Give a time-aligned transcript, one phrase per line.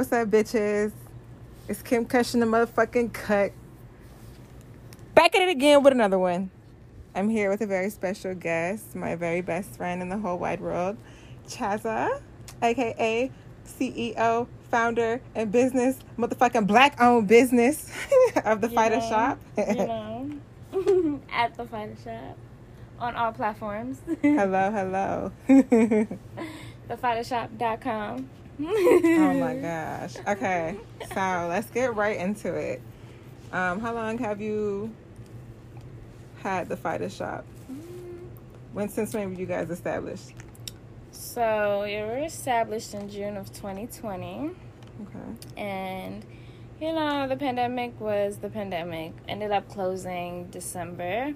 [0.00, 0.92] What's up, bitches?
[1.68, 3.52] It's Kim Kush in the motherfucking cut.
[5.14, 6.50] Back at it again with another one.
[7.14, 10.62] I'm here with a very special guest, my very best friend in the whole wide
[10.62, 10.96] world,
[11.46, 12.22] Chaza,
[12.62, 13.30] aka
[13.66, 17.92] CEO, founder, and business, motherfucking black owned business
[18.46, 19.38] of the You Fighter know, Shop.
[19.58, 19.74] you
[20.72, 22.38] know, at the Fighter Shop
[22.98, 23.98] on all platforms.
[24.22, 25.30] hello, hello.
[26.88, 28.30] TheFighterShop.com.
[28.62, 30.16] oh my gosh.
[30.26, 30.76] Okay,
[31.14, 32.80] so let's get right into it.
[33.52, 34.92] Um, how long have you
[36.42, 37.44] had the Fighter Shop?
[38.72, 40.32] When since when were you guys established?
[41.10, 44.50] So, we were established in June of 2020.
[45.02, 45.60] Okay.
[45.60, 46.24] And,
[46.80, 49.12] you know, the pandemic was the pandemic.
[49.28, 51.34] Ended up closing December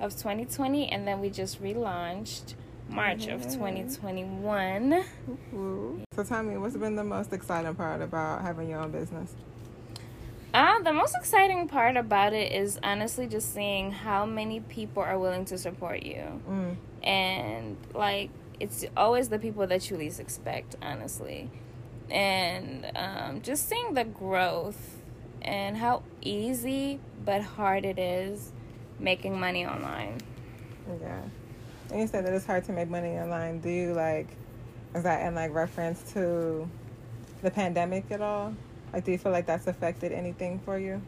[0.00, 0.88] of 2020.
[0.88, 2.54] And then we just relaunched
[2.92, 3.52] March of Mhm.
[3.54, 5.04] 2021.
[5.52, 6.00] Woo.
[6.14, 9.34] So tell me, what's been the most exciting part about having your own business?
[10.54, 15.18] Uh, the most exciting part about it is honestly just seeing how many people are
[15.18, 16.42] willing to support you.
[16.48, 16.76] Mm.
[17.02, 18.28] And, like,
[18.60, 21.50] it's always the people that you least expect, honestly.
[22.10, 24.98] And um, just seeing the growth
[25.40, 28.52] and how easy but hard it is
[28.98, 30.18] making money online.
[31.00, 31.22] Yeah.
[31.90, 33.60] And you said that it's hard to make money online.
[33.60, 34.28] Do you like,
[34.94, 36.68] is that in like reference to
[37.42, 38.54] the pandemic at all?
[38.92, 41.02] Like, do you feel like that's affected anything for you?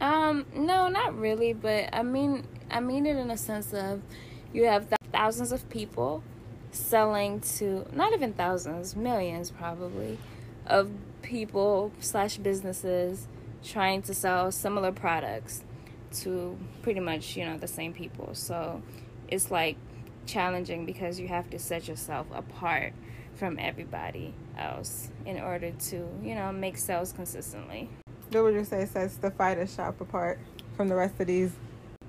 [0.00, 4.02] Um, no, not really, but I mean, I mean it in a sense of
[4.52, 6.22] you have th- thousands of people
[6.72, 10.18] selling to not even thousands, millions probably
[10.66, 10.90] of
[11.22, 13.28] people slash businesses
[13.62, 15.62] trying to sell similar products
[16.12, 18.34] to pretty much you know the same people.
[18.34, 18.82] So
[19.28, 19.76] it's like
[20.26, 22.92] challenging because you have to set yourself apart
[23.34, 27.88] from everybody else in order to you know make sales consistently.
[28.30, 30.38] What would you say sets the Fighter Shop apart
[30.76, 31.52] from the rest of these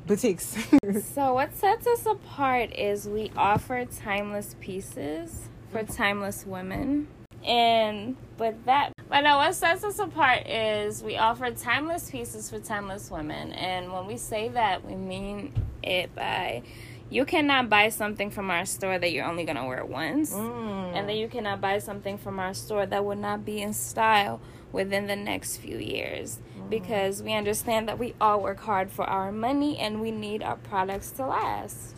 [0.05, 0.57] boutiques?
[1.13, 7.07] So what sets us apart is we offer timeless pieces for timeless women.
[7.43, 12.59] And with that, but no, what sets us apart is we offer timeless pieces for
[12.59, 13.51] timeless women.
[13.53, 16.63] And when we say that, we mean it by
[17.09, 20.33] you cannot buy something from our store that you're only going to wear once.
[20.33, 20.95] Mm.
[20.95, 24.41] And then you cannot buy something from our store that would not be in style
[24.71, 26.39] within the next few years
[26.69, 30.57] because we understand that we all work hard for our money and we need our
[30.57, 31.95] products to last.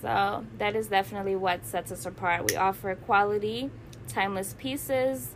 [0.00, 2.50] So that is definitely what sets us apart.
[2.50, 3.70] We offer quality,
[4.06, 5.30] timeless pieces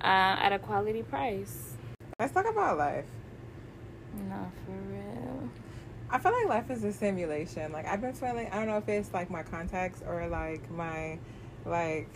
[0.00, 1.76] uh, at a quality price.
[2.20, 3.04] Let's talk about life.
[4.28, 4.91] No, for real.
[6.12, 7.72] I feel like life is a simulation.
[7.72, 11.18] Like I've been feeling I don't know if it's like my contacts or like my
[11.64, 12.10] like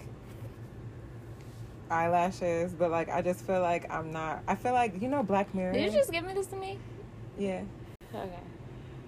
[1.90, 5.54] eyelashes, but like I just feel like I'm not I feel like you know Black
[5.54, 5.72] Mirror.
[5.72, 6.78] Did you just give me this to me?
[7.38, 7.62] Yeah.
[8.14, 8.30] Okay.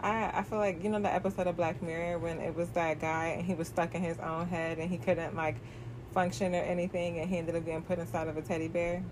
[0.00, 2.98] I I feel like you know the episode of Black Mirror when it was that
[2.98, 5.56] guy and he was stuck in his own head and he couldn't like
[6.14, 9.04] function or anything and he ended up being put inside of a teddy bear.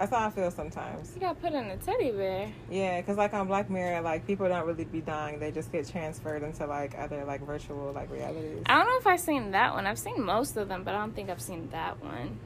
[0.00, 1.12] That's how I feel sometimes.
[1.14, 2.50] You got put in a teddy bear.
[2.70, 5.86] Yeah, because like on Black Mirror, like people don't really be dying; they just get
[5.86, 8.62] transferred into like other like virtual like realities.
[8.64, 9.86] I don't know if I've seen that one.
[9.86, 12.38] I've seen most of them, but I don't think I've seen that one.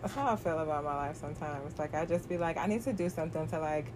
[0.00, 1.78] That's how I feel about my life sometimes.
[1.78, 3.92] Like I just be like, I need to do something to like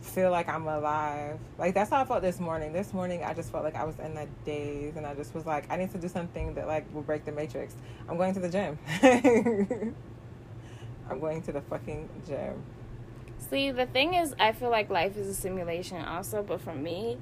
[0.00, 1.40] feel like I'm alive.
[1.58, 2.72] Like that's how I felt this morning.
[2.72, 5.46] This morning I just felt like I was in a daze and I just was
[5.46, 7.74] like, I need to do something that like will break the matrix.
[8.08, 9.96] I'm going to the gym.
[11.08, 12.62] I'm going to the fucking gym.
[13.50, 17.18] See, the thing is, I feel like life is a simulation also, but for me,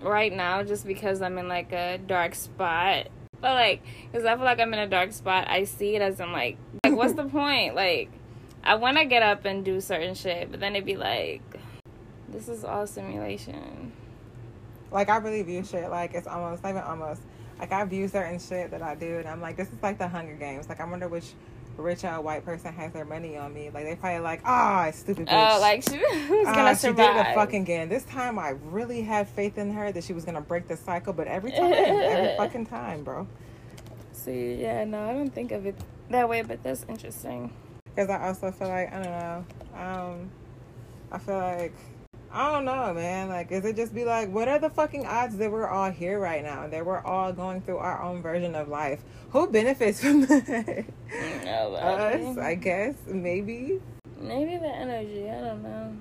[0.00, 3.08] right now, just because I'm in like a dark spot,
[3.40, 6.20] but like, because I feel like I'm in a dark spot, I see it as
[6.20, 7.74] I'm like, like, what's the point?
[7.74, 8.10] Like,
[8.62, 11.42] I want to get up and do certain shit, but then it'd be like,
[12.28, 13.92] this is all simulation.
[14.90, 17.22] Like I really view shit like it's almost not even almost
[17.58, 20.08] like I view certain shit that I do and I'm like, this is like the
[20.08, 20.68] Hunger Games.
[20.68, 21.32] Like I wonder which
[21.76, 23.70] rich old white person has their money on me.
[23.72, 25.56] Like they probably like, ah, stupid bitch.
[25.56, 25.96] Oh, like, she,
[26.26, 27.34] who's Ah, gonna she did it survive?
[27.34, 27.88] fucking again.
[27.88, 31.12] This time I really had faith in her that she was gonna break the cycle,
[31.12, 33.26] but every time, every fucking time, bro.
[34.12, 35.74] See, yeah, no, I don't think of it
[36.10, 37.52] that way, but that's interesting.
[37.84, 39.44] Because I also feel like I don't know.
[39.74, 40.30] Um,
[41.10, 41.74] I feel like
[42.32, 43.28] I don't know, man.
[43.28, 46.18] Like, is it just be like, what are the fucking odds that we're all here
[46.20, 46.68] right now?
[46.68, 49.00] That we're all going through our own version of life?
[49.30, 50.84] Who benefits from that?
[51.44, 52.24] Nobody.
[52.24, 53.80] Us, I guess, maybe.
[54.20, 55.28] Maybe the energy.
[55.28, 55.96] I don't know.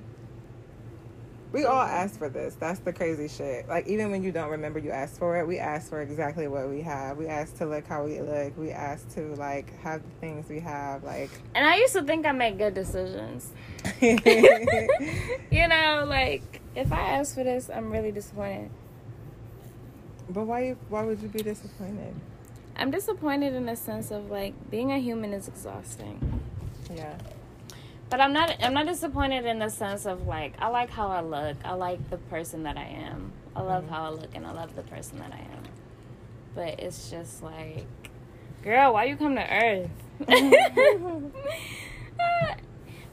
[1.52, 2.56] We all ask for this.
[2.56, 3.68] That's the crazy shit.
[3.68, 6.70] Like even when you don't remember you asked for it, we ask for exactly what
[6.70, 7.18] we have.
[7.18, 8.56] We ask to look how we look.
[8.58, 11.04] We ask to like have the things we have.
[11.04, 13.52] Like And I used to think I made good decisions.
[14.02, 18.70] you know, like if I ask for this, I'm really disappointed.
[20.30, 22.14] But why why would you be disappointed?
[22.76, 26.42] I'm disappointed in the sense of like being a human is exhausting.
[26.94, 27.18] Yeah.
[28.10, 31.22] But I'm not I'm not disappointed in the sense of like I like how I
[31.22, 31.58] look.
[31.64, 33.32] I like the person that I am.
[33.56, 33.90] I love Mhm.
[33.90, 35.64] how I look and I love the person that I am.
[36.56, 37.86] But it's just like
[38.64, 39.90] girl, why you come to earth?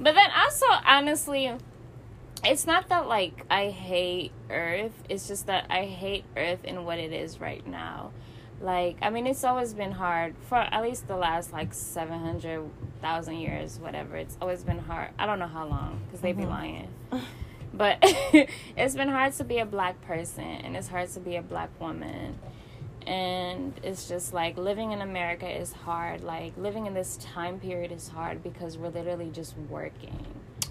[0.01, 1.53] but then also honestly
[2.45, 4.93] it's not that like I hate earth.
[5.09, 8.13] It's just that I hate earth in what it is right now.
[8.61, 13.79] Like, I mean, it's always been hard for at least the last like 700,000 years,
[13.79, 14.17] whatever.
[14.17, 15.11] It's always been hard.
[15.19, 16.49] I don't know how long because they be Mhm.
[16.51, 16.89] lying.
[17.75, 17.99] But
[18.77, 21.69] it's been hard to be a black person and it's hard to be a black
[21.81, 22.39] woman.
[23.07, 26.23] And it's just like living in America is hard.
[26.25, 30.25] Like, living in this time period is hard because we're literally just working.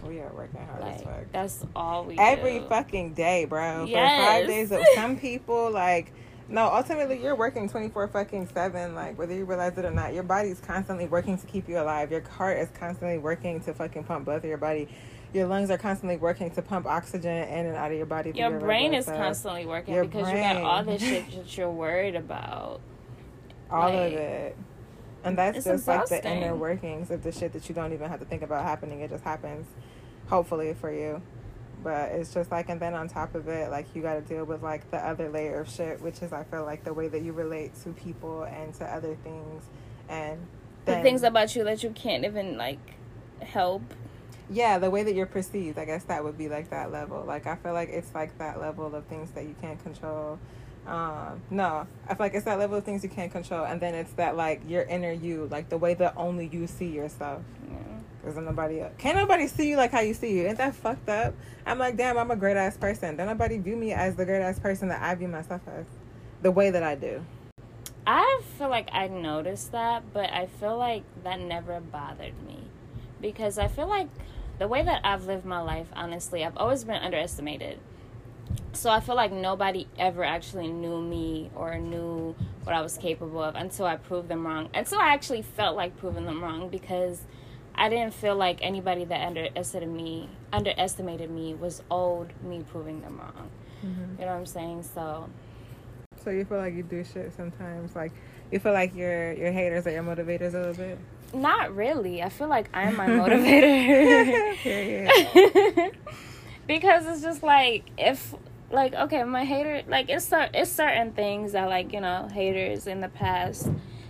[0.05, 1.13] We are working hard as fuck.
[1.31, 2.65] that's all we Every do.
[2.67, 3.85] fucking day, bro.
[3.85, 4.25] For Yes.
[4.25, 6.11] five days of some people like
[6.47, 10.13] no, ultimately you're working twenty four fucking seven, like whether you realize it or not.
[10.13, 12.11] Your body's constantly working to keep you alive.
[12.11, 14.87] Your heart is constantly working to fucking pump blood through your body.
[15.33, 18.31] Your lungs are constantly working to pump oxygen in and out of your body.
[18.33, 19.17] Your brain is cells.
[19.17, 20.97] constantly working Your because you got all brain.
[20.97, 22.79] this shit that you're worried about.
[23.71, 24.57] all like, of it.
[25.25, 28.19] And that's just like the inner workings of the shit that you don't even have
[28.19, 29.01] to think about happening.
[29.01, 29.67] It just happens,
[30.27, 31.21] hopefully for you.
[31.85, 34.43] But it's just like, and then on top of it, like you got to deal
[34.43, 37.21] with like the other layer of shit, which is I feel like the way that
[37.21, 39.63] you relate to people and to other things,
[40.09, 40.39] and
[40.85, 42.79] The things about you that you can't even like
[43.39, 43.83] help.
[44.49, 45.77] yeah, the way that you're perceived.
[45.77, 47.23] I guess that would be like that level.
[47.23, 50.39] Like I feel like it's like that level of things that you can't control.
[50.87, 53.93] Um, no, I feel like it's that level of things you can't control, and then
[53.93, 57.43] it's that like your inner you, like the way that only you see yourself.
[57.69, 57.77] Yeah.
[58.25, 58.93] Cause nobody else.
[58.97, 60.47] Can't nobody see you like how you see you.
[60.47, 61.35] Ain't that fucked up?
[61.63, 63.15] I'm like, damn, I'm a great ass person.
[63.15, 65.85] Don't nobody view me as the great ass person that I view myself as,
[66.41, 67.23] the way that I do.
[68.07, 72.63] I feel like I noticed that, but I feel like that never bothered me
[73.21, 74.07] because I feel like
[74.57, 77.77] the way that I've lived my life, honestly, I've always been underestimated.
[78.73, 83.43] So I feel like nobody ever actually knew me or knew what I was capable
[83.43, 84.69] of until I proved them wrong.
[84.73, 87.21] Until I actually felt like proving them wrong because
[87.77, 93.19] I didn't feel like anybody that underestimated me underestimated me was owed me proving them
[93.19, 93.49] wrong.
[93.85, 94.19] Mm-hmm.
[94.19, 94.83] You know what I'm saying?
[94.83, 95.29] So
[96.23, 98.11] So you feel like you do shit sometimes, like
[98.51, 100.97] you feel like your your haters are your motivators a little bit.
[101.33, 102.23] Not really.
[102.23, 104.55] I feel like I'm my motivator.
[106.67, 108.33] Because it's just like if
[108.71, 113.01] like okay, my hater like it's it's certain things that like, you know, haters in
[113.01, 113.69] the past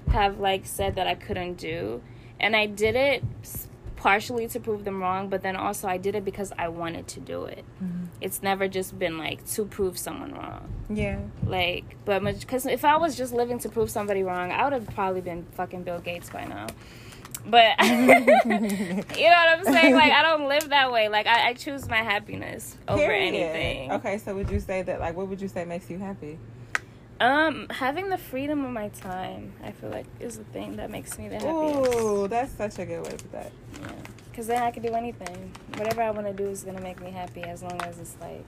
[0.10, 2.02] have like said that I couldn't do.
[2.46, 3.24] And I did it
[3.96, 7.20] partially to prove them wrong, but then also I did it because I wanted to
[7.20, 7.66] do it.
[7.84, 8.04] Mm-hmm.
[8.22, 10.70] It's never just been like to prove someone wrong.
[10.88, 11.22] Yeah.
[11.44, 14.86] Like, but because if I was just living to prove somebody wrong, I would have
[14.94, 16.68] probably been fucking Bill Gates by now.
[17.48, 19.96] But you know what I'm saying?
[19.96, 21.10] Like, I don't live that way.
[21.10, 23.34] Like, I, I choose my happiness over Period.
[23.34, 23.92] anything.
[23.94, 26.38] Okay, so would you say that like what would you say makes you happy?
[27.20, 31.18] Um, having the freedom of my time, I feel like is the thing that makes
[31.18, 31.96] me the happiest.
[31.96, 33.52] Ooh, that's such a good way to put that.
[33.82, 33.88] Yeah.
[34.34, 35.54] Cause then I can do anything.
[35.78, 38.44] Whatever I want to do is gonna make me happy as long as it's like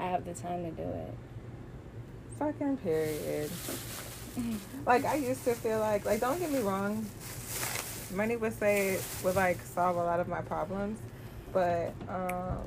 [0.00, 1.14] I have the time to do it.
[2.38, 3.50] Fucking period.
[4.86, 7.04] Like I used to feel like like don't get me wrong,
[8.14, 10.98] money would say would like solve a lot of my problems,
[11.52, 12.60] but um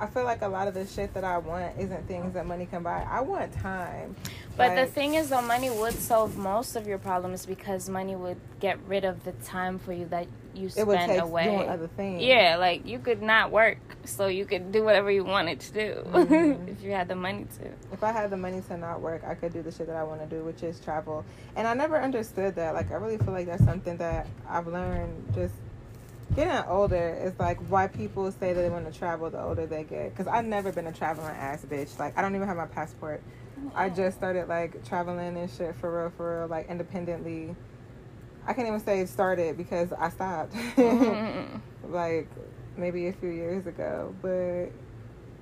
[0.00, 2.64] I feel like a lot of the shit that I want isn't things that money
[2.66, 3.06] can buy.
[3.08, 4.16] I want time.
[4.56, 8.38] But the thing is, though, money would solve most of your problems because money would
[8.60, 11.44] get rid of the time for you that you spend away.
[11.44, 12.22] doing other things.
[12.22, 16.02] Yeah, like you could not work, so you could do whatever you wanted to do
[16.12, 16.68] Mhm.
[16.68, 17.68] if you had the money to.
[17.92, 20.02] If I had the money to not work, I could do the shit that I
[20.02, 21.24] want to do, which is travel.
[21.56, 22.74] And I never understood that.
[22.74, 25.54] Like I really feel like that's something that I've learned just
[26.34, 29.84] getting older is like why people say that they want to travel the older they
[29.84, 30.10] get.
[30.10, 31.98] Because I've never been a traveling ass bitch.
[31.98, 33.22] Like I don't even have my passport.
[33.74, 37.54] I just started like traveling and shit for real, for real, like independently.
[38.46, 40.54] I can't even say it started because I stopped.
[40.54, 41.60] Mhm.
[41.90, 42.28] like
[42.76, 44.66] maybe a few years ago, but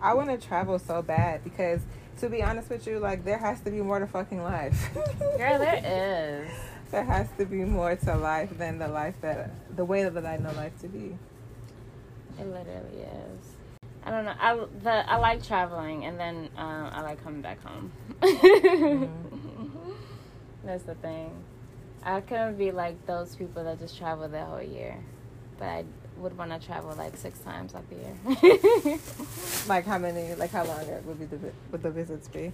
[0.01, 1.81] I want to travel so bad because
[2.21, 4.93] to be honest with you, like there has to be more to fucking life.
[5.37, 6.51] Girl, there is.
[6.91, 10.39] There has to be more to life than the life that the way that I
[10.39, 11.17] know life to be.
[12.39, 13.45] It literally is.
[14.05, 14.35] I don't know.
[14.41, 17.93] I the I like traveling, and then uh, I like coming back home.
[20.65, 21.31] That's the thing.
[22.03, 24.97] I couldn't be like those people that just travel the whole year,
[25.59, 25.85] but I
[26.17, 28.99] would want to travel like six times the year.
[29.69, 30.35] Like how many?
[30.35, 32.53] Like how long would be the would the visits be?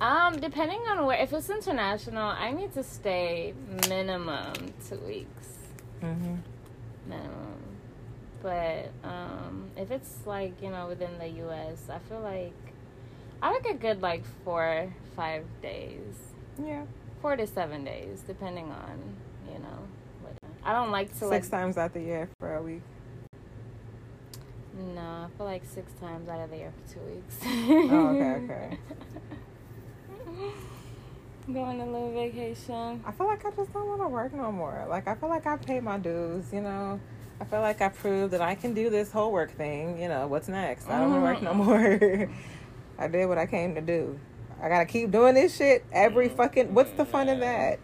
[0.00, 3.54] Um, depending on where, if it's international, I need to stay
[3.88, 4.52] minimum
[4.88, 5.48] two weeks.
[6.02, 6.36] Mm-hmm.
[7.08, 7.58] minimum.
[8.42, 12.52] But um, if it's like you know within the U.S., I feel like
[13.40, 16.14] I like a good like four five days,
[16.64, 16.82] Yeah.
[17.20, 18.98] four to seven days, depending on
[19.46, 19.78] you know.
[20.22, 20.32] What,
[20.64, 22.82] I don't like to Six like times out the year for a week.
[24.76, 25.00] no.
[25.00, 27.36] I feel like six times out of the year for two weeks.
[27.92, 28.78] Oh, okay, okay.
[31.46, 33.02] Going on a little vacation.
[33.04, 34.86] I feel like I just don't want to work no more.
[34.88, 37.00] Like I feel like I paid my dues, you know.
[37.40, 40.00] I feel like I proved that I can do this whole work thing.
[40.00, 40.88] You know, what's next?
[40.88, 42.20] I don't want to work no mm-hmm.
[42.20, 42.30] more.
[42.98, 44.20] I did what I came to do.
[44.62, 46.72] I gotta keep doing this shit every fucking.
[46.72, 47.80] What's the fun in that?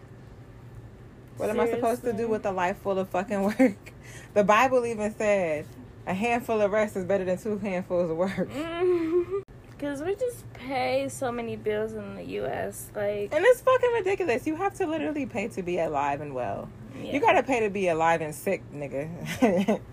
[1.36, 3.92] What am I supposed to do with a life full of fucking work?
[4.34, 5.66] The Bible even said
[6.06, 8.48] a handful of rest is better than two handfuls of work.
[8.50, 9.38] Mm-hmm.
[9.78, 12.90] Because we just pay so many bills in the U.S.
[12.96, 14.44] Like, And it's fucking ridiculous.
[14.44, 16.68] You have to literally pay to be alive and well.
[17.00, 17.12] yeah.
[17.12, 19.80] You gotta pay to be alive and sick, nigga.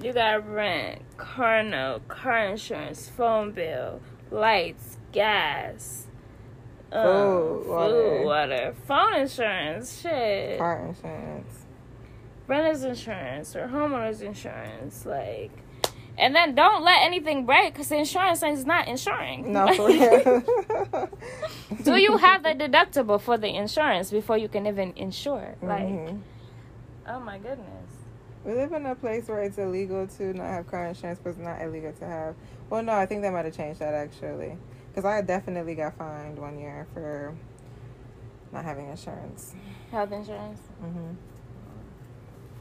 [0.00, 4.00] You got rent, car note, car insurance, phone bill,
[4.32, 6.08] lights, gas,
[6.90, 7.92] um, Food, water.
[8.18, 11.66] food, water, phone insurance, shit, Car insurance.
[12.48, 15.52] renter's insurance or homeowner's insurance, like.
[16.22, 19.52] And then don't let anything break because the insurance is not insuring.
[19.52, 21.08] No, for real.
[21.82, 25.56] Do you have the deductible for the insurance before you can even insure?
[25.60, 26.20] Like, Mhm.
[27.08, 27.90] oh my goodness.
[28.44, 31.38] We live in a place where it's illegal to not have car insurance, but it's
[31.40, 32.34] not illegal to have.
[32.70, 34.56] Well, no, I think they might have changed that actually,
[34.90, 37.34] because I definitely got fined one year for
[38.52, 39.54] not having insurance.
[39.90, 40.60] Health insurance.
[40.80, 41.14] hmm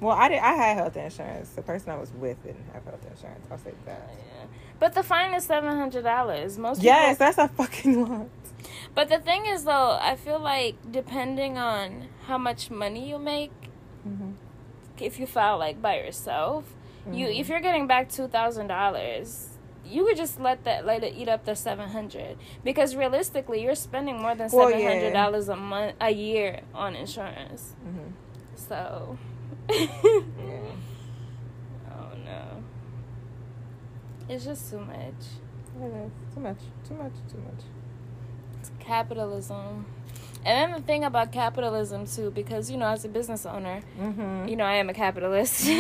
[0.02, 0.40] Well, I did.
[0.40, 1.50] I had health insurance.
[1.52, 3.46] The person I was with didn't have health insurance.
[3.52, 4.10] I'll say that.
[4.12, 4.46] Yeah.
[4.80, 6.58] But the fine is seven hundred dollars.
[6.58, 8.28] Most people Yes, that's a fucking lot.
[8.96, 13.52] But the thing is, though, I feel like depending on how much money you make,
[14.04, 14.32] hmm
[15.00, 16.64] if you file like by yourself,
[17.12, 17.40] you Mhm.
[17.40, 21.28] if you're getting back two thousand dollars, you could just let that let it eat
[21.30, 25.30] up the seven hundred because realistically, you're spending more than well, yeah.
[25.50, 27.74] a month a year on insurance.
[27.84, 28.10] hmm
[28.56, 29.18] So.
[31.90, 32.64] oh no,
[34.30, 34.98] it's just too much.
[35.82, 36.58] It is too much.
[36.88, 37.14] Too much.
[37.32, 37.64] Too much.
[38.60, 39.86] It's capitalism.
[40.44, 44.48] And then the thing about capitalism too, because you know, as a business owner, Mm-hmm.
[44.50, 45.68] you know, I am a capitalist.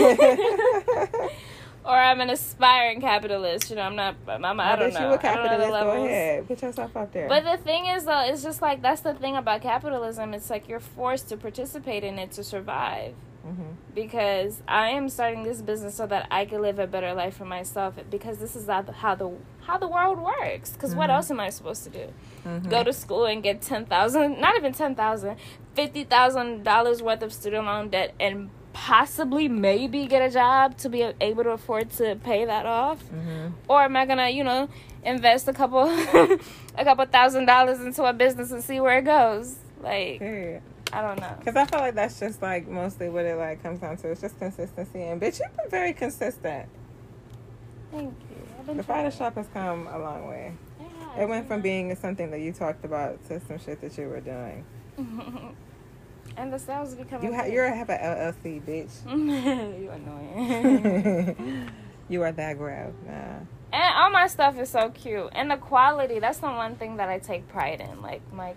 [1.83, 3.69] or I'm an aspiring capitalist.
[3.71, 4.15] You know, I'm not.
[4.27, 4.99] I'm, I'm, I I don't know.
[4.99, 5.71] you a I don't know the capitalist.
[5.83, 6.47] Go ahead.
[6.47, 7.27] Put yourself up there.
[7.27, 10.33] But the thing is, though, it's just like that's the thing about capitalism.
[10.35, 13.15] It's like you're forced to participate in it to survive.
[13.43, 17.35] Hmm Because I am starting this business so that I can live a better life
[17.37, 17.95] for myself.
[18.09, 19.31] Because this is how the how the,
[19.61, 20.71] how the world works.
[20.71, 21.13] Because what Mhm.
[21.15, 22.05] else am I supposed to do?
[22.43, 25.35] hmm Go to school and get ten thousand, not even ten thousand,
[25.75, 30.87] fifty thousand dollars worth of student loan debt, and possibly maybe get a job to
[30.89, 33.01] be able to afford to pay that off?
[33.09, 34.69] hmm Or am I gonna, you know,
[35.03, 35.83] invest a couple
[36.77, 39.57] a couple thousand dollars into a business and see where it goes?
[39.81, 40.61] Like Period.
[40.93, 41.33] I don't know.
[41.39, 44.09] Because I feel like that's just like mostly what it like comes down to.
[44.09, 45.01] It's just consistency.
[45.03, 46.67] And bitch, you've been very consistent.
[47.91, 48.37] Thank you.
[48.59, 49.05] I've been The trying.
[49.05, 50.53] Fighter shop has come a long way.
[50.79, 54.07] Yeah, It went from being something that you talked about to some shit that you
[54.09, 54.65] were doing.
[56.37, 57.23] and the sales become.
[57.23, 58.91] You ha- you have an LLC, bitch.
[59.81, 61.69] you annoying.
[62.09, 62.93] you are that girl.
[63.05, 63.39] Nah.
[63.73, 65.29] And all my stuff is so cute.
[65.31, 68.01] And the quality, that's the one thing that I take pride in.
[68.01, 68.53] Like my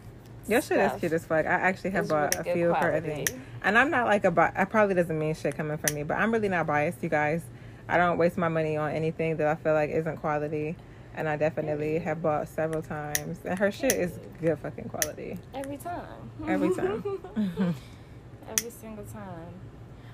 [0.46, 1.46] Your shit is cute as fuck.
[1.46, 3.24] I actually have is bought really a few of her quality.
[3.24, 3.40] things.
[3.62, 6.14] And I'm not like a bi- it probably doesn't mean shit coming from me, but
[6.18, 7.42] I'm really not biased, you guys.
[7.88, 10.76] I don't waste my money on anything that I feel like isn't quality.
[11.16, 13.38] And I definitely have bought several times.
[13.44, 15.38] And her shit is good fucking quality.
[15.54, 16.30] Every time.
[16.46, 17.04] Every time.
[18.50, 19.54] Every single time.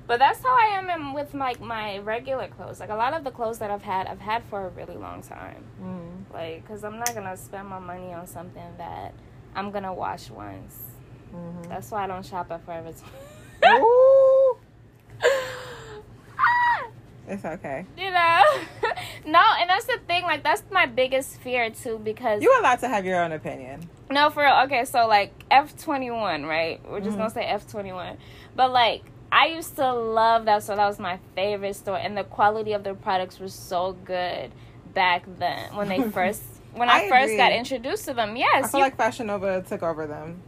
[0.06, 2.80] But that's how I am with like my regular clothes.
[2.80, 5.22] Like a lot of the clothes that I've had, I've had for a really long
[5.22, 5.64] time.
[5.82, 6.34] Mm.
[6.34, 9.14] Like, cause I'm not gonna spend my money on something that
[9.54, 10.76] I'm gonna wash once.
[11.34, 11.68] Mhm.
[11.68, 12.92] That's why I don't shop at Forever.
[13.66, 14.56] Ooh.
[17.28, 17.86] It's okay.
[17.96, 18.42] you know,
[19.24, 20.24] no, and that's the thing.
[20.24, 23.88] Like, that's my biggest fear too, because You're allowed to have your own opinion.
[24.10, 24.54] No, for real.
[24.64, 26.80] Okay, so like F twenty one, right?
[26.90, 27.18] We're just Mhm.
[27.18, 28.18] gonna say F twenty one.
[28.56, 30.74] But like I used to love that store.
[30.74, 34.50] That was my favorite store, and the quality of their products was so good
[34.92, 36.42] back then when they first
[36.74, 37.36] when I, I first agree.
[37.36, 38.36] got introduced to them.
[38.36, 40.42] Yes, I feel you- like Fashion Nova took over them.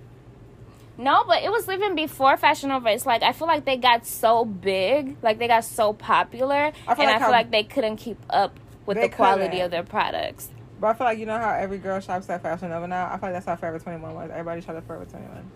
[0.99, 2.91] no, but it was even before Fashion Nova.
[2.91, 6.93] It's like I feel like they got so big, like they got so popular, I
[6.93, 9.64] and like I feel like they couldn't keep up with the quality couldn't.
[9.67, 10.49] of their products.
[10.81, 13.07] But I feel like you know how every girl shops at Fashion Nova now.
[13.07, 14.31] I feel like that's how Forever Twenty One was.
[14.31, 15.50] Everybody shopped at Forever Twenty One.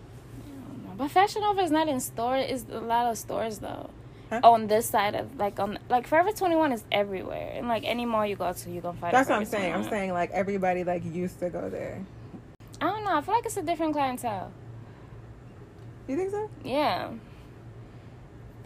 [0.97, 2.37] But Fashion Nova is not in store.
[2.37, 3.89] It's a lot of stores though.
[4.29, 4.41] Huh?
[4.43, 8.05] On this side of like on like Forever Twenty One is everywhere, and like any
[8.05, 9.13] mall you go to, you gonna find.
[9.13, 9.73] That's what I'm saying.
[9.73, 12.05] I'm saying like everybody like used to go there.
[12.81, 13.15] I don't know.
[13.15, 14.51] I feel like it's a different clientele.
[16.07, 16.49] You think so?
[16.63, 17.11] Yeah.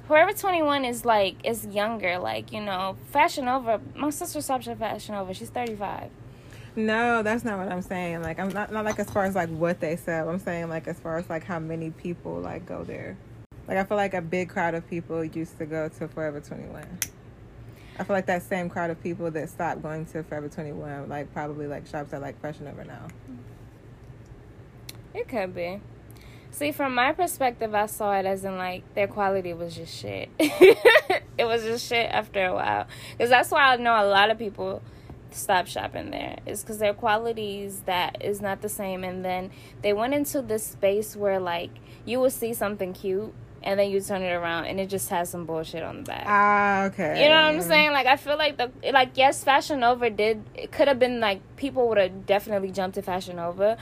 [0.08, 2.18] Forever Twenty One is like is younger.
[2.18, 3.80] Like you know, Fashion Nova.
[3.96, 5.34] My sister shops at Fashion Nova.
[5.34, 6.10] She's thirty five.
[6.76, 8.22] No, that's not what I'm saying.
[8.22, 10.30] Like I'm not not like as far as like what they sell.
[10.30, 13.18] I'm saying like as far as like how many people like go there.
[13.68, 16.86] Like I feel like a big crowd of people used to go to Forever 21.
[18.00, 21.32] I feel like that same crowd of people that stopped going to Forever 21 like
[21.34, 23.08] probably like shops at like Fashion Nova now.
[25.14, 25.82] It could be.
[26.52, 30.30] See, from my perspective, I saw it as in like their quality was just shit.
[30.40, 34.38] it was just shit after a while, because that's why I know a lot of
[34.38, 34.82] people
[35.32, 36.38] stop shopping there.
[36.46, 39.52] Is because their qualities that is not the same, and then
[39.82, 41.72] they went into this space where like
[42.04, 43.34] you will see something cute.
[43.64, 46.24] And then you turn it around, and it just has some bullshit on the back.
[46.26, 47.24] Ah, okay.
[47.24, 47.92] You know what I'm saying?
[47.92, 50.44] Like I feel like the like yes, Fashion Nova did.
[50.56, 53.78] It could have been like people would have definitely jumped to Fashion Nova.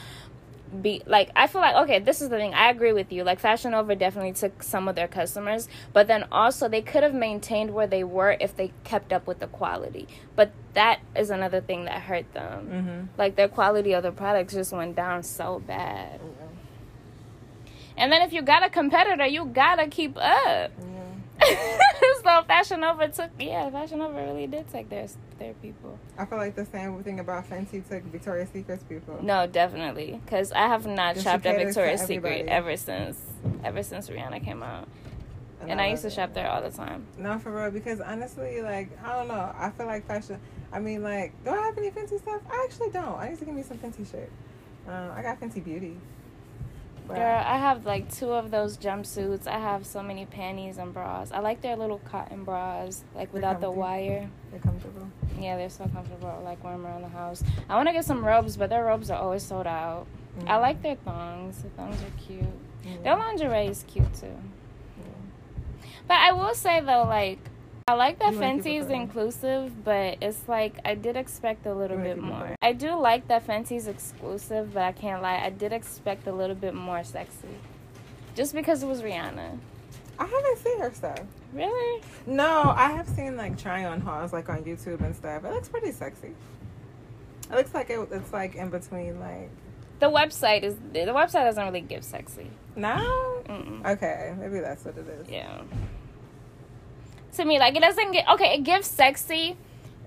[0.82, 2.54] Be like I feel like okay, this is the thing.
[2.54, 3.24] I agree with you.
[3.24, 7.14] Like Fashion Nova definitely took some of their customers, but then also they could have
[7.14, 10.08] maintained where they were if they kept up with the quality.
[10.36, 12.68] But that is another thing that hurt them.
[12.68, 13.06] Mm-hmm.
[13.18, 16.20] Like their quality of the products just went down so bad.
[18.00, 20.72] And then if you got a competitor, you gotta keep up.
[20.72, 20.72] Yeah.
[22.24, 26.00] so Fashion Nova took yeah, Fashion Nova really did take their their people.
[26.18, 29.20] I feel like the same thing about Fenty took Victoria's Secret's people.
[29.22, 33.18] No, definitely, because I have not shopped at Victoria's Secret ever since
[33.64, 34.88] ever since Rihanna came out,
[35.68, 37.06] and I used to shop there all the time.
[37.18, 37.72] No, for real.
[37.72, 39.54] Because honestly, like I don't know.
[39.58, 40.40] I feel like fashion.
[40.72, 42.42] I mean, like, do I have any Fenty stuff?
[42.50, 43.18] I actually don't.
[43.18, 44.32] I need to give me some Fenty shit.
[44.88, 45.98] Um, I got Fenty Beauty.
[47.16, 49.48] Girl, I have like two of those jumpsuits.
[49.48, 51.32] I have so many panties and bras.
[51.32, 54.30] I like their little cotton bras, like without the wire.
[54.52, 55.08] they're comfortable.
[55.40, 56.28] Yeah, they're so comfortable.
[56.30, 57.44] I like wearing them around the house.
[57.70, 60.06] I want to get some robes, but their robes are always sold out.
[60.46, 60.62] I Mm.
[60.62, 61.62] like their thongs.
[61.64, 62.44] The thongs are cute.
[62.86, 63.04] Mm.
[63.04, 64.36] Their lingerie is cute too.
[66.08, 67.40] But I will say though, like
[67.90, 72.20] I like that Fenty is inclusive, but it's like I did expect a little bit
[72.20, 72.56] more.
[72.62, 76.56] I do like that Fenty's exclusive, but I can't lie, I did expect a little
[76.56, 77.48] bit more sexy.
[78.36, 79.58] Just because it was Rihanna.
[80.20, 81.20] I haven't seen her stuff.
[81.52, 82.04] Really?
[82.28, 85.44] No, I have seen like try on hauls like on YouTube and stuff.
[85.44, 86.36] It looks pretty sexy.
[87.52, 89.50] It looks like it, it's like in between like
[89.98, 92.52] The website is the website doesn't really give sexy.
[92.76, 93.42] no.
[93.48, 93.84] Mm-mm.
[93.84, 95.28] Okay, maybe that's what it is.
[95.28, 95.62] Yeah.
[97.34, 98.56] To me, like it doesn't get okay.
[98.56, 99.56] It gives sexy,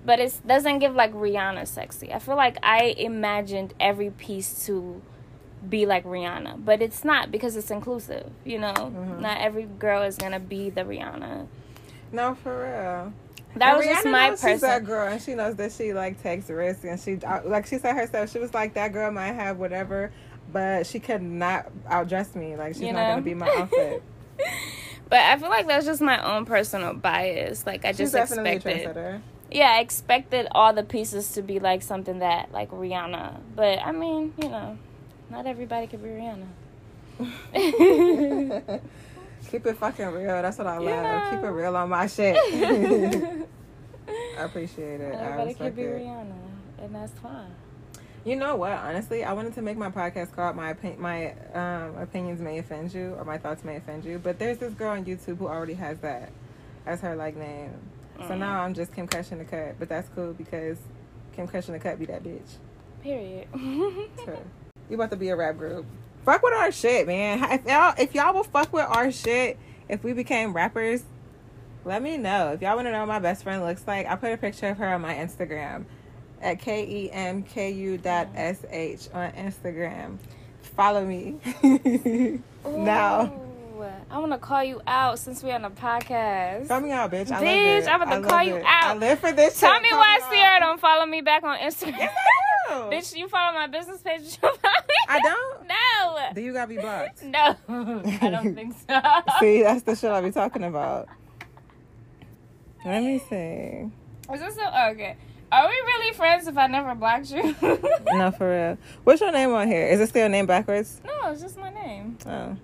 [0.05, 2.13] but it doesn't give like Rihanna sexy.
[2.13, 5.01] I feel like I imagined every piece to
[5.67, 8.29] be like Rihanna, but it's not because it's inclusive.
[8.43, 9.21] You know, Mhm.
[9.21, 11.47] not every girl is gonna be the Rihanna.
[12.11, 13.13] No, for real.
[13.55, 16.21] That And was just my knows She's that girl, and she knows that she like
[16.21, 18.31] takes risks, and she like she said herself.
[18.31, 20.11] She was like, "That girl might have whatever,
[20.51, 22.55] but she could not outdress me.
[22.55, 24.03] Like she's You not gonna be my outfit."
[25.09, 27.65] But I feel like that's just my own personal bias.
[27.65, 29.21] Like I she's just expected.
[29.51, 33.39] Yeah, I expected all the pieces to be like something that like Rihanna.
[33.55, 34.77] But I mean, you know,
[35.29, 36.47] not everybody could be Rihanna.
[39.51, 40.41] Keep it fucking real.
[40.41, 40.85] That's what I love.
[40.85, 41.29] Yeah.
[41.31, 42.35] Keep it real on my shit.
[44.37, 45.13] I appreciate it.
[45.13, 46.01] Everybody could be it.
[46.01, 46.33] Rihanna,
[46.81, 47.53] and that's fine.
[48.25, 48.71] You know what?
[48.71, 52.93] Honestly, I wanted to make my podcast called "My Opin- My um, Opinions May Offend
[52.93, 55.73] You" or "My Thoughts May Offend You," but there's this girl on YouTube who already
[55.73, 56.31] has that
[56.85, 57.71] as her like name.
[58.19, 58.37] So Mm.
[58.39, 60.77] now I'm just Kim Kush in the cut, but that's cool because
[61.35, 62.55] Kim Kush in the cut be that bitch.
[63.01, 63.47] Period.
[64.25, 64.39] So,
[64.89, 65.85] you about to be a rap group?
[66.23, 67.43] Fuck with our shit, man.
[67.51, 69.57] If y'all if y'all will fuck with our shit,
[69.89, 71.03] if we became rappers,
[71.83, 72.53] let me know.
[72.53, 74.69] If y'all want to know what my best friend looks like, I put a picture
[74.69, 75.83] of her on my Instagram
[76.43, 80.17] at k e m k u dot s h on Instagram.
[80.75, 81.35] Follow me
[82.65, 83.33] now.
[84.09, 86.67] I want to call you out since we're on a podcast.
[86.67, 87.31] Call me out, bitch.
[87.31, 87.87] I Bitch.
[87.87, 88.63] I'm about to call you it.
[88.65, 88.95] out.
[88.95, 89.59] I live for this.
[89.59, 90.19] Tell me why.
[90.29, 92.09] Sierra don't follow me back on Instagram.
[92.69, 94.21] Bitch, you follow my business page.
[94.21, 94.95] You follow me?
[95.09, 95.67] I don't.
[96.03, 96.29] No.
[96.33, 97.23] Do you gotta be blocked?
[97.23, 98.99] No, I don't think so.
[99.39, 101.07] See, that's the shit I be talking about.
[102.85, 103.89] Let me see.
[104.33, 105.15] Is this so oh, okay?
[105.53, 107.55] Are we really friends if I never blocked you?
[108.11, 108.77] No, for real.
[109.03, 109.85] What's your name on here?
[109.87, 110.99] Is it still your name backwards?
[111.05, 112.17] No, it's just my name.
[112.25, 112.55] Oh.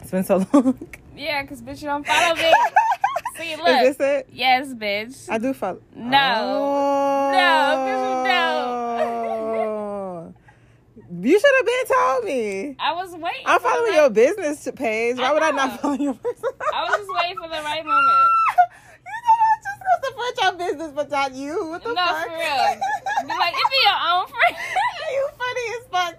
[0.00, 0.78] It's been so long.
[1.16, 2.52] Yeah, cause bitch, you don't follow me.
[3.36, 3.68] See, look.
[3.68, 4.28] Is this it?
[4.32, 5.28] Yes, bitch.
[5.28, 5.80] I do follow.
[5.94, 6.18] No.
[6.18, 7.32] Oh.
[7.32, 7.90] No,
[11.20, 12.76] You should have been told me.
[12.78, 13.42] I was waiting.
[13.46, 15.16] I'm following your business page.
[15.18, 16.52] Why would I not follow your personal?
[16.74, 18.29] I was just waiting for the right moment.
[20.20, 21.68] You know I was just supposed to support your business, but not you.
[21.70, 22.24] What the No, fuck?
[22.26, 22.80] for real.
[23.22, 24.56] Be like, it be your own friend.
[25.12, 26.14] you funny as fuck.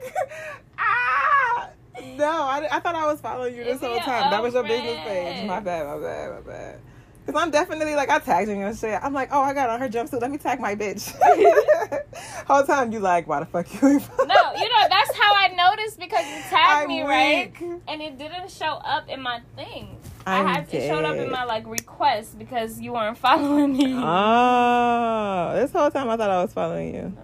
[0.78, 1.70] Ah.
[2.18, 4.32] No, I, I thought I was following you this whole time.
[4.32, 5.46] That was your business page.
[5.46, 6.80] My bad, my bad, my bad.
[7.26, 9.00] Cause I'm definitely like I tagged you and shit.
[9.02, 10.20] I'm like, oh, I got on her jumpsuit.
[10.20, 11.14] Let me tag my bitch.
[12.48, 13.90] whole time you like, why the fuck you?
[13.90, 17.54] ain't No, you know that's how I noticed because you tagged I'm me right,
[17.88, 19.98] and it didn't show up in my thing.
[20.26, 23.96] I'm I had it showed up in my like request because you weren't following me.
[23.98, 27.18] Oh, this whole time I thought I was following you.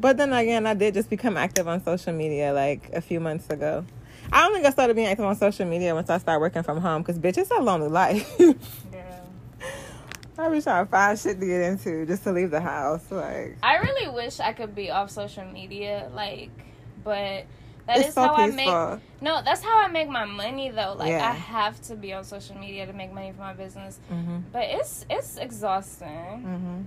[0.00, 3.50] But then again, I did just become active on social media like a few months
[3.50, 3.84] ago.
[4.32, 6.80] I don't think I started being active on social media once I started working from
[6.80, 8.30] home because, bitch, it's a lonely life.
[8.92, 9.14] Yeah.
[10.40, 13.10] I be trying to find shit to get into just to leave the house.
[13.10, 16.50] Like, I really wish I could be off social media, like,
[17.02, 17.46] but
[17.88, 18.66] that is it's so how I make.
[19.20, 20.94] No, that's how I make my money though.
[20.96, 21.28] Like, Yeah.
[21.28, 23.98] I have to be on social media to make money for my business.
[24.08, 26.42] hmm But it's it's exhausting.
[26.42, 26.82] hmm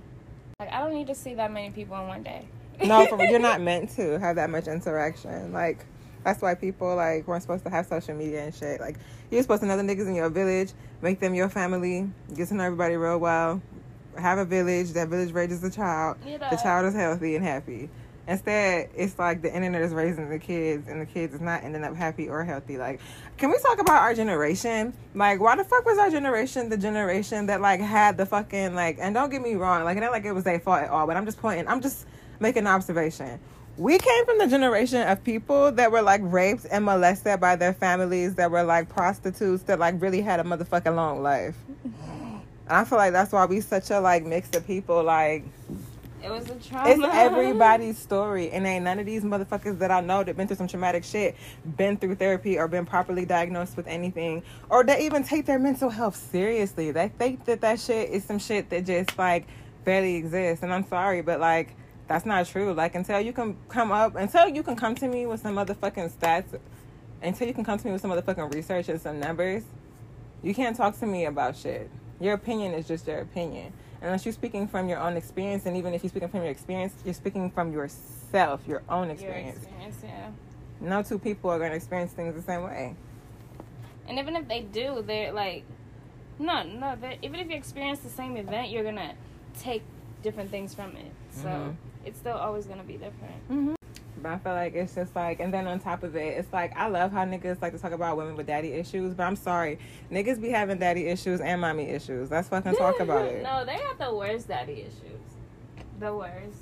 [0.60, 2.46] Like, I don't need to see that many people in one day.
[2.82, 5.52] No, for you're not meant to have that much interaction.
[5.52, 5.84] Like,
[6.24, 8.80] that's why people like weren't supposed to have social media and shit.
[8.80, 8.96] Like,
[9.30, 12.54] you're supposed to know the niggas in your village, make them your family, get to
[12.54, 13.60] know everybody real well,
[14.16, 14.92] have a village.
[14.92, 16.16] That village raises the child.
[16.24, 17.90] The child is healthy and happy.
[18.28, 21.82] Instead, it's like the internet is raising the kids, and the kids is not ending
[21.82, 22.78] up happy or healthy.
[22.78, 23.00] Like,
[23.36, 24.94] can we talk about our generation?
[25.14, 28.98] Like, why the fuck was our generation the generation that like had the fucking like?
[29.00, 31.06] And don't get me wrong, like, it ain't like it was their fault at all.
[31.06, 31.66] But I'm just pointing.
[31.66, 32.06] I'm just
[32.38, 33.40] making an observation.
[33.76, 37.72] We came from the generation of people that were like raped and molested by their
[37.72, 41.56] families, that were like prostitutes, that like really had a motherfucking long life.
[41.84, 45.02] And I feel like that's why we such a like mix of people.
[45.02, 45.44] Like,
[46.22, 46.88] It was a trauma.
[46.88, 50.56] it's everybody's story, and ain't none of these motherfuckers that I know that been through
[50.56, 51.36] some traumatic shit,
[51.76, 55.90] been through therapy, or been properly diagnosed with anything, or they even take their mental
[55.90, 56.92] health seriously.
[56.92, 59.48] They think that that shit is some shit that just like
[59.84, 60.62] barely exists.
[60.62, 61.74] And I'm sorry, but like
[62.06, 62.72] that's not true.
[62.72, 66.12] Like until you can come up, until you can come to me with some motherfucking
[66.12, 66.58] stats,
[67.20, 69.64] until you can come to me with some motherfucking research and some numbers,
[70.42, 71.90] you can't talk to me about shit.
[72.20, 73.72] Your opinion is just your opinion.
[74.02, 76.92] Unless you're speaking from your own experience, and even if you're speaking from your experience,
[77.04, 79.58] you're speaking from yourself, your own Your experience.
[79.58, 80.30] experience, yeah.
[80.80, 82.96] No two people are going to experience things the same way.
[84.08, 85.62] And even if they do, they're like,
[86.38, 86.96] no, no.
[87.22, 89.14] even if you experience the same event, you're gonna
[89.60, 89.82] take
[90.22, 91.12] different things from it.
[91.30, 91.76] So Mhm.
[92.04, 93.48] it's still always gonna be different.
[93.48, 93.74] Mm-hmm.
[94.22, 96.76] But I feel like it's just like, and then on top of it, it's like
[96.76, 99.78] I love how niggas like to talk about women with daddy issues, but I'm sorry,
[100.12, 102.30] niggas be having daddy issues and mommy issues.
[102.30, 103.42] Let's fucking talk about it.
[103.42, 105.20] no, they got the worst daddy issues.
[105.98, 106.58] The worst.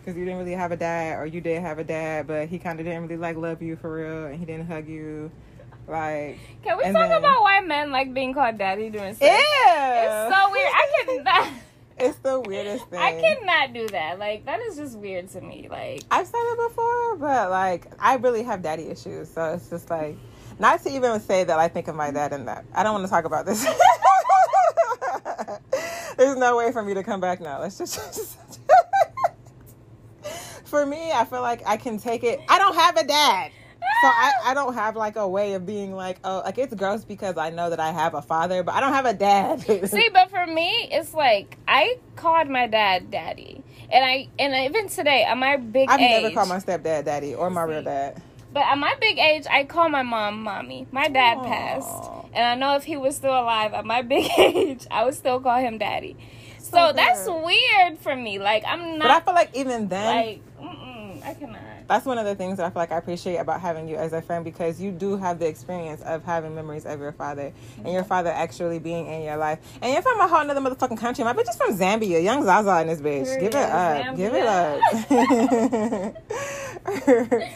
[0.00, 2.58] Because you didn't really have a dad, or you did have a dad, but he
[2.58, 5.30] kind of didn't really like love you for real, and he didn't hug you.
[5.86, 9.20] Like, Can we talk then- about why men like being called daddy during sex?
[9.64, 10.70] yeah, It's so weird.
[10.74, 11.52] I cannot.
[12.00, 12.98] It's the weirdest thing.
[13.00, 14.18] I cannot do that.
[14.18, 15.68] Like that is just weird to me.
[15.70, 19.90] Like I've said it before, but like I really have daddy issues, so it's just
[19.90, 20.16] like
[20.58, 22.64] not to even say that I think of my dad in that.
[22.74, 23.64] I don't want to talk about this.
[26.16, 27.60] There's no way for me to come back now.
[27.60, 28.38] Let's just.
[30.64, 32.40] for me, I feel like I can take it.
[32.48, 33.52] I don't have a dad.
[34.00, 37.04] So I, I don't have like a way of being like oh like it's gross
[37.04, 39.60] because I know that I have a father but I don't have a dad.
[39.88, 44.88] See, but for me, it's like I called my dad daddy, and I and even
[44.88, 48.22] today at my big I've age, never called my stepdad daddy or my real dad.
[48.52, 50.86] but at my big age, I call my mom mommy.
[50.92, 51.44] My dad Aw.
[51.44, 55.14] passed, and I know if he was still alive at my big age, I would
[55.14, 56.16] still call him daddy.
[56.58, 58.38] So, So that's weird for me.
[58.38, 59.08] Like I'm not.
[59.08, 60.42] But I feel like even then like
[61.24, 61.60] I cannot.
[61.88, 64.12] That's one of the things that I feel like I appreciate about having you as
[64.12, 67.92] a friend because you do have the experience of having memories of your father and
[67.92, 69.58] your father actually being in your life.
[69.80, 71.24] And you're from a whole nother motherfucking country.
[71.24, 72.22] My bitch is from Zambia.
[72.22, 73.40] Young Zaza in this bitch.
[73.40, 74.16] Give it up.
[74.16, 74.46] Give it
[77.42, 77.52] up.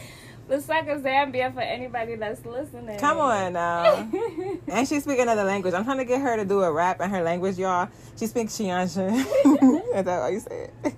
[0.49, 2.99] Looks like a Zambia for anybody that's listening.
[2.99, 4.09] Come on now.
[4.69, 5.75] And she speak another language.
[5.75, 7.89] I'm trying to get her to do a rap in her language, y'all.
[8.19, 9.11] She speaks Chiansha.
[9.95, 10.95] Is that how you say it?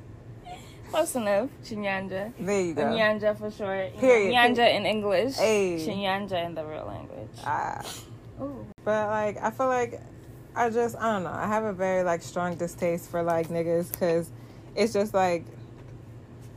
[0.94, 1.50] Close enough.
[1.64, 2.32] Chinyanja.
[2.38, 2.84] There you go.
[2.84, 3.98] Nyanja for short.
[3.98, 4.32] Period.
[4.32, 5.34] Nyanja in English.
[5.34, 5.84] Hey.
[5.84, 7.36] Chinyanja in the real language.
[7.44, 7.84] Ah.
[8.40, 8.64] Ooh.
[8.84, 10.00] But like, I feel like
[10.54, 11.32] I just I don't know.
[11.32, 14.30] I have a very like strong distaste for like niggas because
[14.76, 15.44] it's just like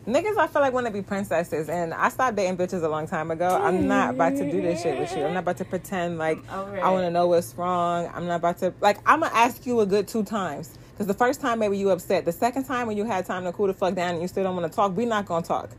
[0.05, 0.37] niggas.
[0.37, 3.31] I feel like want to be princesses, and I stopped dating bitches a long time
[3.31, 3.59] ago.
[3.59, 5.25] I'm not about to do this shit with you.
[5.25, 8.07] I'm not about to pretend like Over I want to know what's wrong.
[8.13, 8.99] I'm not about to like.
[9.03, 10.77] I'm gonna ask you a good two times.
[10.97, 12.25] Cause the first time maybe you upset.
[12.25, 14.43] The second time when you had time to cool the fuck down and you still
[14.43, 15.69] don't want to talk, we not gonna talk.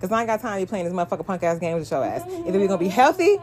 [0.00, 2.04] Cause I ain't got time to be playing this motherfucking punk ass game with your
[2.04, 2.22] ass.
[2.46, 3.38] Either we gonna be healthy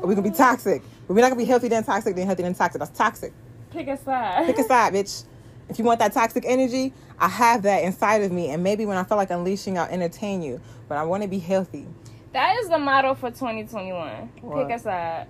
[0.00, 0.82] or we gonna be toxic.
[1.06, 2.78] But we're not gonna be healthy then toxic, then healthy then toxic.
[2.78, 3.32] That's toxic.
[3.70, 4.46] Pick a side.
[4.46, 5.24] Pick a side, bitch.
[5.68, 8.50] If you want that toxic energy, I have that inside of me.
[8.50, 10.60] And maybe when I feel like unleashing, I'll entertain you.
[10.88, 11.86] But I want to be healthy.
[12.32, 14.30] That is the motto for 2021.
[14.40, 14.66] What?
[14.66, 15.26] Pick a side.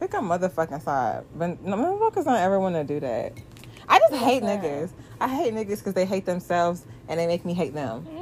[0.00, 1.24] Pick a motherfucking side.
[1.36, 3.32] But no, motherfuckers don't ever want to do that.
[3.88, 4.62] I just hate side.
[4.62, 4.90] niggas.
[5.20, 8.06] I hate niggas because they hate themselves and they make me hate them.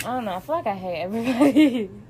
[0.00, 0.34] I don't know.
[0.34, 1.90] I feel like I hate everybody.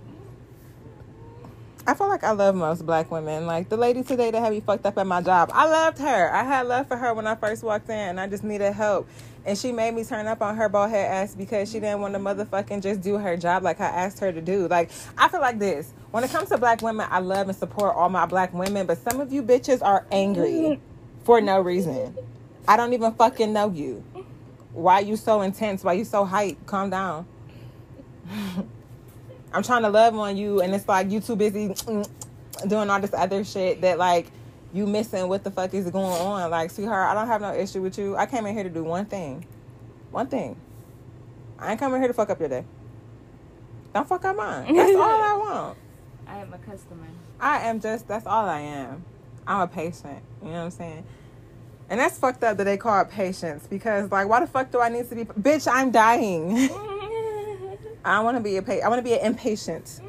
[1.87, 3.47] I feel like I love most black women.
[3.47, 5.51] Like the lady today that had me fucked up at my job.
[5.53, 6.33] I loved her.
[6.33, 9.09] I had love for her when I first walked in and I just needed help.
[9.45, 12.15] And she made me turn up on her bald head ass because she didn't want
[12.15, 14.69] to motherfucking just do her job like I asked her to do.
[14.69, 15.93] Like, I feel like this.
[16.11, 18.99] When it comes to black women, I love and support all my black women, but
[18.99, 20.79] some of you bitches are angry
[21.25, 22.17] for no reason.
[22.67, 24.05] I don't even fucking know you.
[24.73, 25.83] Why you so intense?
[25.83, 26.65] Why you so hype?
[26.67, 27.27] Calm down.
[29.53, 31.75] I'm trying to love on you, and it's like you too busy
[32.69, 34.27] doing all this other shit that like
[34.73, 36.51] you missing what the fuck is going on.
[36.51, 38.17] Like, sweetheart, I don't have no issue with you.
[38.17, 39.45] I came in here to do one thing,
[40.13, 40.57] one thing.
[41.59, 42.65] I ain't coming here to fuck up your day.
[43.93, 44.75] Don't fuck up mine.
[44.75, 45.79] That's all I want.
[46.27, 47.09] I am a customer.
[47.41, 49.05] I am just that's all I am.
[49.51, 50.23] I'm a patient.
[50.43, 51.05] You know what I'm saying?
[51.89, 54.81] And that's fucked up that they call it patience because like why the fuck do
[54.81, 56.71] I need to be bitch, I'm dying.
[58.05, 60.01] I want to be a pa- I want to be an impatient.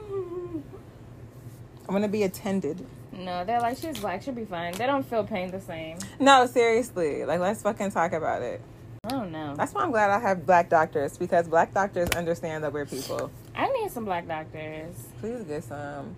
[1.89, 2.85] I want to be attended.
[3.11, 4.21] no, they're like, she's black.
[4.21, 4.73] She'll be fine.
[4.73, 5.97] They don't feel pain the same.
[6.19, 7.25] No, seriously.
[7.25, 8.61] Like let's fucking talk about it.
[9.05, 9.55] Oh, I don't know.
[9.55, 13.31] That's why I'm glad I have black doctors because black doctors understand that we're people.
[13.55, 14.95] I need some black doctors.
[15.19, 16.15] Please get some.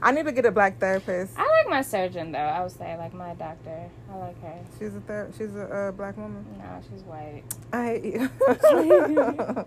[0.00, 1.34] I need to get a black therapist.
[1.36, 2.38] I like my surgeon though.
[2.38, 3.90] I would say like my doctor.
[4.10, 4.54] I like her.
[4.78, 6.44] She's a ther- she's a uh, black woman.
[6.58, 7.42] No, she's white.
[7.72, 8.30] I hate you.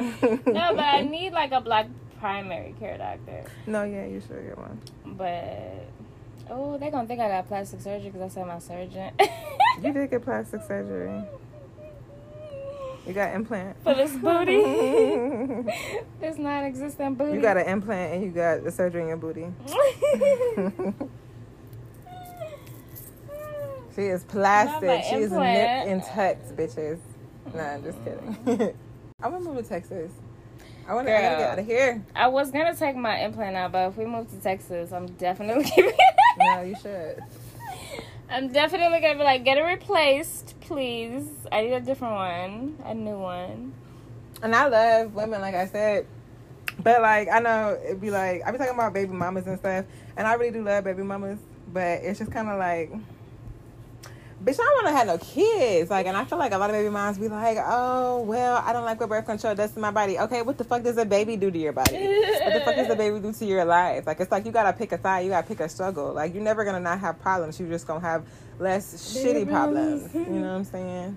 [0.00, 1.86] No, but I need like a black
[2.20, 3.44] primary care doctor.
[3.66, 4.80] No, yeah, you should get one.
[5.04, 5.86] But
[6.48, 9.12] oh, they gonna think I got plastic surgery because I said my surgeon.
[9.82, 11.22] You did get plastic surgery.
[13.06, 13.76] You got implant.
[13.82, 14.60] for this booty.
[16.20, 17.34] this non-existent booty.
[17.34, 19.46] You got an implant and you got the surgery in your booty.
[23.94, 25.04] She is plastic.
[25.04, 26.98] She is nipped and tucked, bitches.
[27.54, 28.74] Nah, I'm just kidding.
[29.22, 30.12] I want to move to Texas.
[30.88, 32.02] I want to get out of here.
[32.14, 35.64] I was gonna take my implant out, but if we move to Texas, I'm definitely
[35.64, 35.92] keeping
[36.38, 37.22] No, you should.
[38.32, 41.28] I'm definitely gonna be like, get it replaced, please.
[41.50, 43.74] I need a different one, a new one.
[44.40, 46.06] And I love women, like I said.
[46.78, 49.84] But like I know it'd be like I be talking about baby mamas and stuff,
[50.16, 51.40] and I really do love baby mamas.
[51.72, 52.92] But it's just kind of like,
[54.42, 55.90] bitch, I don't want to have no kids.
[55.90, 58.72] Like, and I feel like a lot of baby moms be like, oh well, I
[58.72, 60.18] don't like what birth control does to my body.
[60.18, 61.94] Okay, what the fuck does a baby do to your body?
[61.94, 64.06] what the fuck does a baby do to your life?
[64.06, 66.12] Like, it's like you gotta pick a side, you gotta pick a struggle.
[66.12, 67.58] Like, you're never gonna not have problems.
[67.60, 68.24] You're just gonna have
[68.58, 70.14] less shitty problems.
[70.14, 71.16] You know what I'm saying?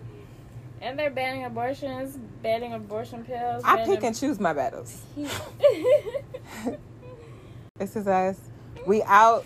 [0.82, 3.64] And they're banning abortions, banning abortion pills.
[3.66, 5.02] I pick and choose my battles.
[7.80, 8.40] This is us.
[8.86, 9.46] We out.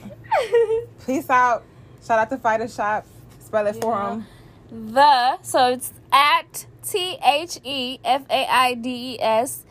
[1.05, 1.63] Peace out.
[2.05, 3.05] Shout out to Fighter Shop.
[3.47, 4.09] Spell it for Yeah.
[4.09, 4.27] them.
[4.93, 9.63] the so it's at T H E F A I D E S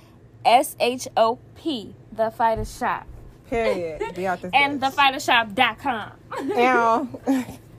[0.45, 1.95] S H O P.
[2.13, 3.05] The Fighter Shop.
[3.51, 4.15] Period.
[4.15, 4.93] Be out this And bitch.
[4.95, 6.13] thefightashop.com.
[6.57, 7.09] Ow.